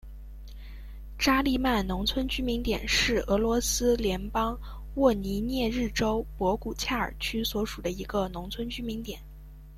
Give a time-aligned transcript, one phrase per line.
[1.15, 4.59] 扎利曼农村居民点是俄罗斯联邦
[4.95, 9.21] 沃罗涅日州博古恰尔区所属的一个农村居民点。